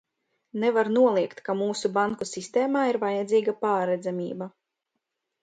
[0.61, 4.51] Nevar noliegt, ka mūsu banku sistēmā ir vajadzīga pārredzamība.